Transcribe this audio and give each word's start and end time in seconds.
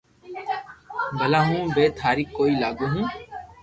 بلا 1.19 1.39
ھون 1.47 1.63
بي 1.75 1.85
ٿاري 1.99 2.23
ڪوئي 2.35 2.53
لاگو 2.61 2.85
ھون 2.93 3.05